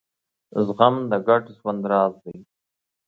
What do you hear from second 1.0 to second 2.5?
د ګډ ژوند راز دی.